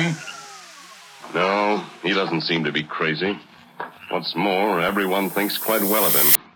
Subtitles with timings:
[0.00, 0.16] him?
[1.34, 3.38] No, he doesn't seem to be crazy.
[4.10, 6.49] What's more, everyone thinks quite well of him.